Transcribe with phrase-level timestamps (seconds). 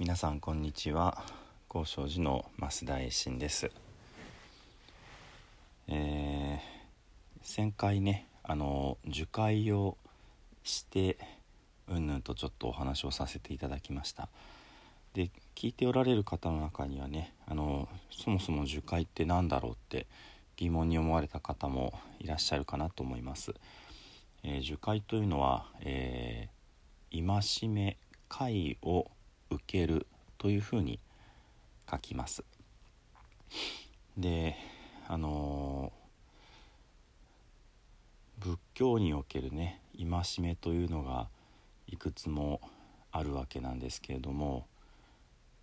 [0.00, 1.24] 皆さんこんにちは。
[1.68, 3.68] 高尚寺の増田栄信です。
[5.88, 6.60] えー、
[7.42, 9.96] 先回ねあの受会を
[10.62, 11.18] して
[11.88, 14.28] うんぬんとちょっとお話をさせていただきました。
[15.14, 20.06] で聞いておられる方の中にはねあのそもそも受会って何だろうって
[20.56, 23.52] 疑問に思われた方もいらっしゃるかなと思います、
[24.44, 27.96] えー、受会というのは、えー、戒め
[28.28, 29.10] 会を
[29.50, 30.06] 受ける
[30.38, 31.00] というふうに
[31.90, 32.44] 書きます。
[34.16, 34.56] で
[35.06, 40.06] あのー、仏教におけるね戒
[40.40, 41.28] めというのが
[41.86, 42.60] いくつも
[43.10, 44.66] あるわけなんですけれども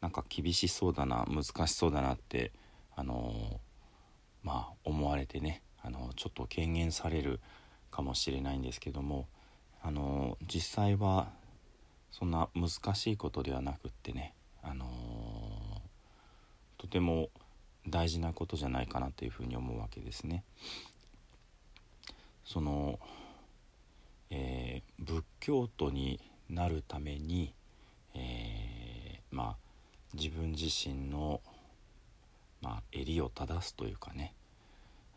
[0.00, 2.52] なんか厳しそうだな難しそうだなって
[2.94, 7.40] あのー、まあ思われてねあのちょっと軽減される
[7.90, 9.26] かもしれないんですけども
[9.82, 11.28] あの実際は
[12.10, 17.28] そんな難しいことではなくってね、あのー、とても
[17.88, 20.44] 大事なことじゃないかなというふうに思うわけですね。
[22.44, 22.98] その、
[24.30, 27.52] えー、仏教徒になるために、
[28.14, 29.56] えー、まあ
[30.14, 31.40] 自分自身の、
[32.62, 34.32] まあ、襟を正すというかね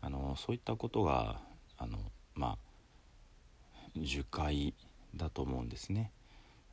[0.02, 1.40] あのそういったことが
[1.78, 1.98] あの
[2.34, 2.58] まあ
[3.96, 4.74] 樹海
[5.14, 6.12] だと思うんですね。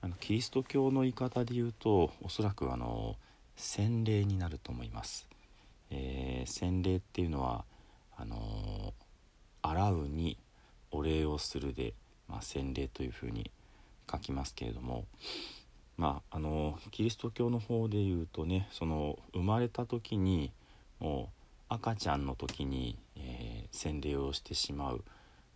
[0.01, 3.15] あのキリスト教の言い方で言うとおそらくあの
[3.55, 5.27] 洗礼になると思います。
[5.89, 7.65] えー、洗礼っていうのは
[8.15, 8.93] あの
[9.61, 10.37] 洗うに
[10.91, 11.93] お礼をするで、
[12.27, 13.51] まあ、洗礼というふうに
[14.09, 15.05] 書きますけれども
[15.97, 20.51] まああのキリスト教の方で言うとねその生まれた時に
[20.99, 21.33] もう
[21.69, 25.03] 赤ちゃんの時に、えー、洗礼をしてしまう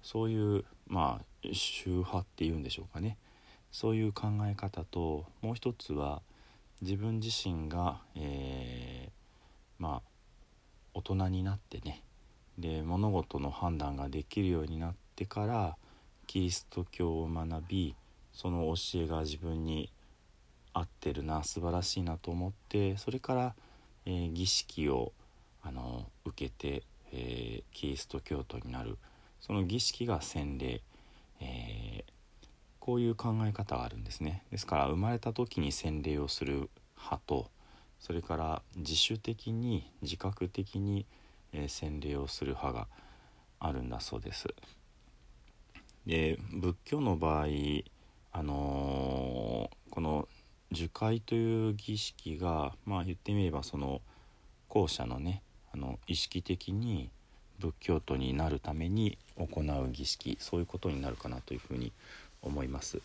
[0.02, 3.18] そういうまあ宗派っていうんでしょうかね
[3.72, 6.22] そういう考え方ともう一つは
[6.82, 9.12] 自分自身が、えー、
[9.80, 10.10] まあ
[10.94, 12.04] 大人になってね
[12.58, 15.78] で物事の判断ができるようになってから
[16.28, 17.96] キリスト教を学び
[18.34, 19.92] その教えが自分に
[20.74, 23.56] 合ってるな素晴らしいなと思ってそれから、
[24.06, 25.12] えー、儀式を
[25.64, 28.98] あの受けて、えー、キリスト教徒になる。
[29.40, 30.82] その儀式が洗礼、
[31.40, 32.11] えー、
[32.82, 37.50] こういう考え方があるんですねですから生まれた時に洗礼をする派と
[38.00, 41.06] それから自主的に自覚的に、
[41.54, 42.88] えー、洗礼をする派が
[43.60, 44.48] あるんだそうです。
[46.08, 47.46] で仏教の場合、
[48.32, 50.28] あのー、この
[50.72, 54.02] 受戒という儀式がまあ言ってみればその
[54.68, 57.12] 後者のねあの意識的に
[57.60, 62.21] 仏教徒になるために行う儀式そういうことになるかなというふうに思います。
[62.42, 63.02] 思います。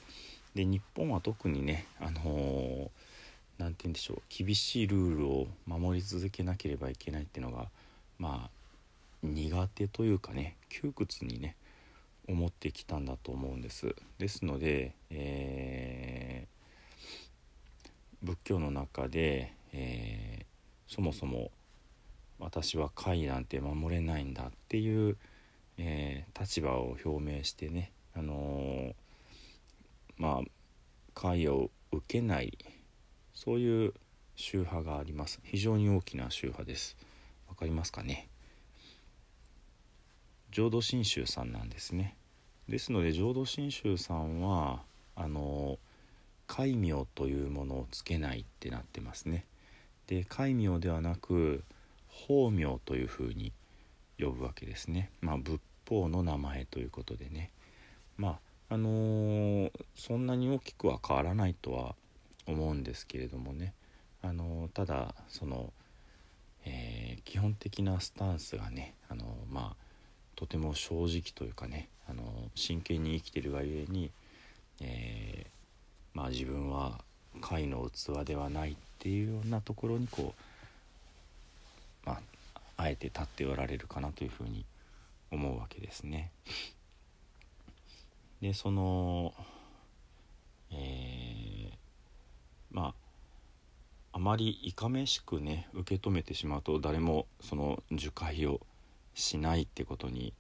[0.55, 2.89] で日本は特にねあのー
[3.59, 7.67] 何て言うんでしょう厳しいルールを守り続けなければいけないっていうのが
[8.19, 8.51] まあ
[9.23, 11.57] 苦手というかね窮屈にね
[12.29, 13.95] 思ってきたんだと思うんです。
[14.19, 21.51] ですので、えー、仏教の中で、えー、そもそも
[22.41, 25.17] 私は戒なんて守れないんだっていう、
[25.79, 27.09] えー、立場を表
[27.39, 28.93] 明してね、あの
[30.17, 30.49] まあ
[31.15, 32.59] 戒を受けない
[33.35, 33.95] そういう
[34.35, 35.41] 宗派があります。
[35.43, 36.97] 非常に大きな宗派です。
[37.49, 38.29] わかりますかね？
[40.51, 42.17] 浄土真宗さんなんですね。
[42.69, 44.83] ですので浄土真宗さんは
[45.15, 45.79] あの
[46.47, 49.45] 戒名というものをつけないってなってますね。
[50.07, 51.65] で戒名ではなく
[52.09, 53.53] 法名というふうに
[54.19, 55.11] 呼ぶわけですね。
[55.21, 57.51] まあ仏法の名前ということでね。
[58.17, 58.39] まあ
[58.69, 61.95] あのー、そんなに大きくは変わらないとは
[62.47, 63.73] 思うんですけれどもね
[64.23, 65.73] あのただその、
[66.65, 69.77] えー、基本的なスタンスがねあのまあ
[70.35, 72.23] とても正直というかねあの
[72.55, 74.11] 真剣に生きてるがゆえに、
[74.81, 75.47] え、
[76.15, 77.01] まあ自分は
[77.41, 80.35] 貝の器ではないっていうようなところにこ
[82.05, 84.65] うまああえて立っておられるかなというふうに
[85.33, 86.31] 思うわけですね。
[88.41, 89.35] でその、
[90.71, 91.57] えー
[92.77, 92.95] まあ
[94.13, 98.61] あまりいかめしくね受け止めてしまうと誰もその受戒を
[99.15, 100.35] しないってことに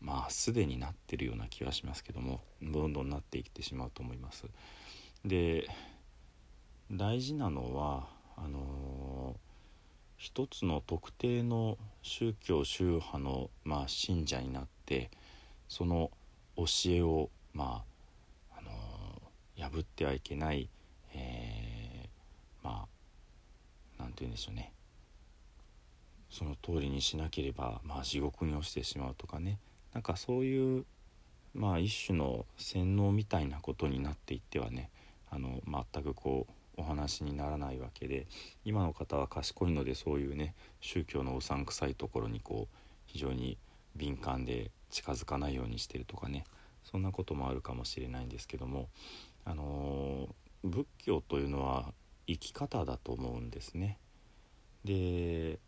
[0.00, 4.44] まあすでになってるような気はしますけどもどんどんなっていってしまうと思います。
[5.24, 5.68] で
[6.90, 8.06] 大事なのは
[8.36, 9.38] あのー、
[10.16, 15.10] 一つの特定の宗教宗派の、まあ、信者になって
[15.68, 16.10] その
[16.56, 17.84] 教えを、ま
[18.52, 20.68] ああのー、破ってはいけない、
[21.14, 21.86] えー
[22.66, 22.86] まあ
[23.98, 24.72] 何て言うんでしょうね。
[26.28, 29.58] その通りにしなければ、まあ、地獄に落ちてしまうとかね。
[29.94, 30.84] なんかそういう、
[31.54, 34.90] まあ、一種の洗脳みたいなことになっていってはね
[35.30, 38.26] あの全くこうお話にならないわけで
[38.66, 42.76] 今の方は賢いのでそういうね宗教のうさんくさいところにこう
[43.06, 43.56] 非常に
[43.94, 46.44] 敏感で近づかないようにしてるとかね。
[46.84, 48.88] そんなこともあるかもしれないんですけども、
[49.44, 51.92] あのー、仏教というのは
[52.28, 53.98] 生き方だと思うんですね。
[54.84, 55.58] で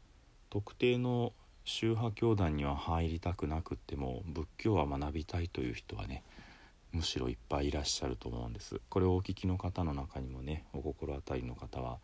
[0.51, 1.33] 特定の
[1.65, 6.23] 宗派教団には入りたくなくっても仏教は学びたいという人はね
[6.93, 8.81] むしろいっぱいいらっしゃると思うんです。
[8.89, 11.99] これをお聞きの方の中にもねお心当たりの方は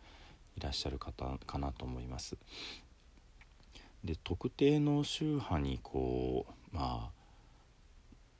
[0.57, 2.37] いらっしゃる方かなと思います。
[4.03, 7.09] で特定の宗派にこうま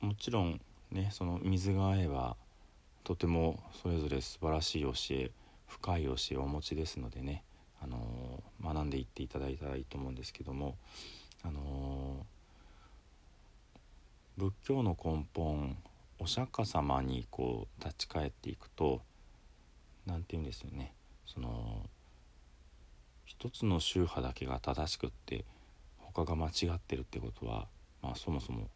[0.02, 0.60] あもちろん
[0.92, 2.36] ねその水が合えば
[3.02, 5.30] とてもそれぞれ素晴らしい教え
[5.66, 7.42] 深い教えをお持ちですのでね
[7.82, 10.76] あの学んでいっていただいたらいいと思うんですけども
[11.42, 12.26] あの
[14.36, 15.76] 仏教の根本
[16.18, 19.00] お釈迦様にこう立ち返っていくと
[20.06, 20.92] 何て言うんですよね。
[21.26, 21.82] その
[23.24, 25.44] 一つの宗派だけが正しくって
[25.98, 27.66] 他が間違ってるってことは、
[28.06, 28.68] まあ、そもそも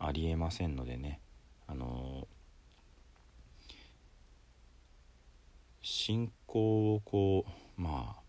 [0.00, 1.20] ありえませんのでね
[1.68, 2.26] あの
[5.82, 7.44] 信仰をこ
[7.78, 8.20] うまあ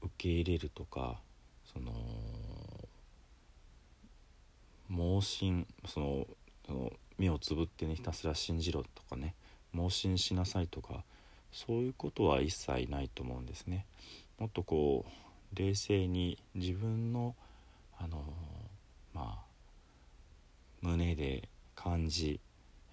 [0.00, 1.20] 受け入れるとか
[1.70, 1.92] その
[4.88, 6.26] 盲信その
[6.66, 9.34] その目をつぶってねひたすら信じろとかね
[9.74, 11.04] 盲信しなさいとか
[11.52, 13.84] そういうことは一切ないと思うんですね。
[14.38, 17.34] もっとこう冷静に自分の
[17.98, 18.22] あの
[19.12, 19.47] まあ
[20.82, 22.40] 胸で感じ、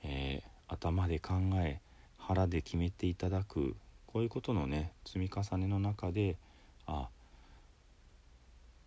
[0.04, 1.82] えー、頭で考え
[2.18, 3.76] 腹で決めていただく
[4.08, 6.38] こういうことのね積み重ねの中で
[6.88, 7.10] あ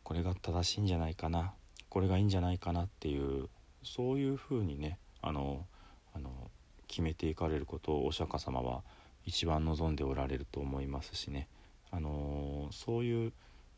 [0.03, 1.53] これが正しいんじゃないかな
[1.89, 3.49] これがいいんじゃないかなっていう
[3.83, 5.67] そういうふうにねあの
[6.15, 6.31] あの
[6.87, 8.83] 決めていかれることをお釈迦様は
[9.25, 11.49] 一番望んでおられると思いますしね。
[11.91, 13.33] あのそういう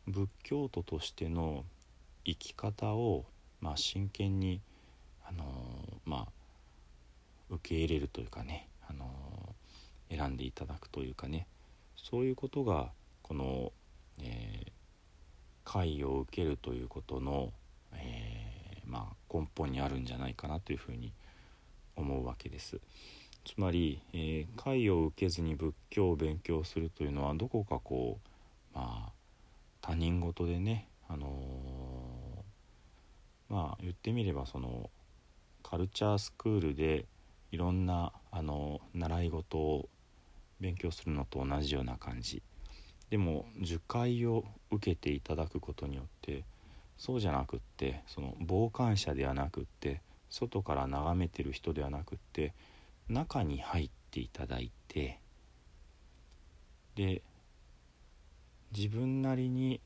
[0.07, 1.65] 仏教徒としての
[2.25, 3.25] 生き方を、
[3.61, 4.61] まあ、真剣に
[5.31, 5.45] あの
[6.05, 6.33] まあ
[7.51, 9.07] 受け入れるというかねあの
[10.11, 11.47] 選んでいただくというかね
[11.97, 12.91] そういうことが
[13.23, 13.73] この
[14.23, 14.71] えー、
[15.65, 17.53] 解を受けるということの、
[17.95, 21.13] えー、まあ、根本にあるんじゃないかなというふうに
[21.97, 22.81] 思うわけです。
[23.45, 29.13] つまり、えー、解を受けずに仏教を勉強するというのはどこかこうまあ
[29.81, 34.91] 他人事でね、あのー、まあ言ってみればその
[35.71, 37.07] カルチャースクールで
[37.53, 39.89] いろんなあの習い事を
[40.61, 42.43] 勉強するのと同じような感じ。
[43.09, 46.45] でも受会を受けていただくことによって
[46.97, 52.55] そうじゃなくってその傍観者ではなくって外から眺めてる人ではなくって
[53.09, 55.19] 中に入っていただいて
[56.95, 57.23] で
[58.77, 59.81] 自分なりに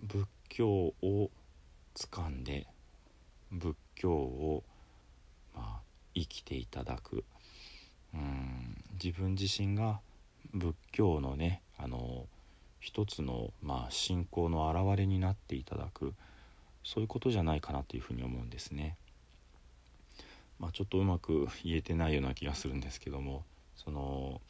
[0.00, 1.30] 仏教を
[1.94, 2.66] 掴んで
[3.52, 4.64] 仏教を、
[5.54, 5.80] まあ、
[6.14, 7.24] 生きていただく。
[8.14, 8.76] うん。
[9.02, 10.00] 自分自身が
[10.52, 12.26] 仏教のねあの
[12.78, 16.14] 一つの、まあ、信仰の表れになっていただく。
[16.84, 18.96] そういうことじゃないかなというふうに思うんですね。
[20.58, 23.44] まあ、ちょっとうまく言えてないような気がするんですけども。
[23.76, 24.40] その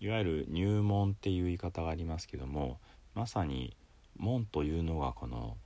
[0.00, 2.78] いわゆる入門っていう言い方がありますけども。
[3.14, 3.76] まさに
[4.16, 5.56] 門というのがこの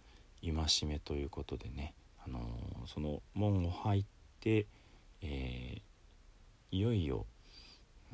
[0.42, 2.40] 戒めということでね、あの
[2.86, 4.04] その門を入っ
[4.40, 4.66] て、
[6.76, 7.26] いよいよ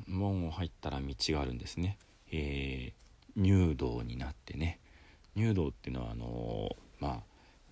[0.06, 1.98] 門を入ったら道があるんですね。
[2.30, 3.02] えー
[3.36, 4.78] 入道になってね
[5.34, 7.20] 入道っていうのはあのまあ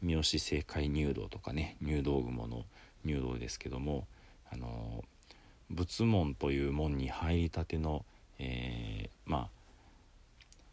[0.03, 2.65] 三好正解入道とかね入道雲の
[3.05, 4.07] 入道ですけども
[4.51, 5.05] あの
[5.71, 8.05] 仏門という門に入りたての、
[8.39, 9.49] えー、まあ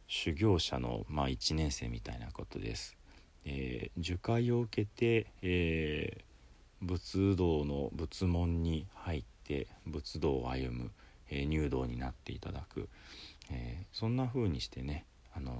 [0.08, 2.96] 修行者の、まあ、1年生みたいなことです。
[3.44, 10.92] えー、受戒を受けて、えー、仏道の仏門に入って仏道を歩む、
[11.30, 12.90] えー、入道になっていただく、
[13.52, 15.54] えー、そんな風にしてね、あの、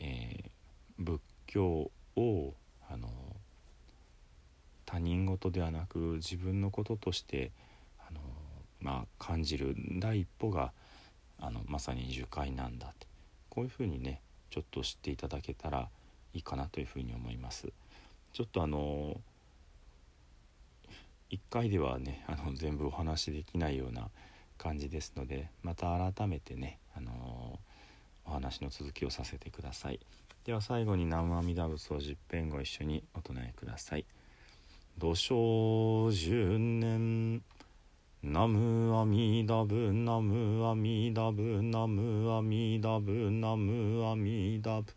[0.00, 0.50] え、
[0.98, 2.54] 仏教を、
[2.88, 3.08] あの
[4.84, 7.52] 他人事ではなく自分のこととして、
[8.00, 8.20] あの
[8.80, 10.72] まあ、感じる第一歩が
[11.38, 13.06] あのまさに樹海なんだって
[13.48, 15.88] こういうふうにねちょっと知っていただけたら
[16.34, 17.68] いいかなというふうに思います。
[18.32, 19.20] ちょっとあの
[21.30, 24.10] 1回ではね あの全部お話しできないような
[24.58, 27.58] 感じですのでまた改めてね、あの
[28.24, 30.00] お話の続きをさせてください。
[30.44, 34.04] では最後に南無阿弥陀仏を十遍ご一緒にお唱えください。
[34.98, 37.42] 土生十年
[38.22, 44.92] ナムアミダブナムアミダブナムアミダブナムアミダブ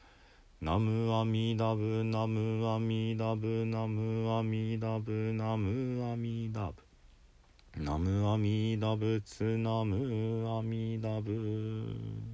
[0.64, 7.84] ナムアミダブナムアミダブナムアミダブナムアミダブ。
[7.84, 12.33] ナムアミダブツナムアミダブ。